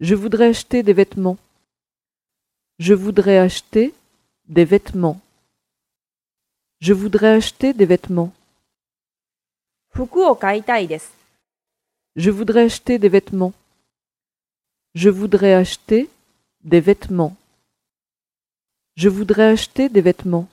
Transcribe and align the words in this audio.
Je 0.00 0.14
voudrais 0.14 0.48
acheter 0.48 0.82
des 0.82 0.92
vêtements. 0.92 1.38
Je 2.80 2.94
voudrais 2.94 3.38
acheter 3.38 3.94
des 4.48 4.64
vêtements. 4.64 5.20
Je 6.80 6.92
voudrais 6.92 7.36
acheter 7.36 7.72
des 7.72 7.86
vêtements. 7.86 8.32
Je 12.16 12.30
voudrais 12.30 12.64
acheter 12.64 12.98
des 12.98 13.08
vêtements. 13.08 13.52
Je 14.94 15.08
voudrais 15.08 15.54
acheter 15.54 16.10
des 16.64 16.80
vêtements. 16.80 17.36
Je 18.96 19.08
voudrais 19.08 19.52
acheter 19.52 19.88
des 19.88 20.00
vêtements. 20.00 20.48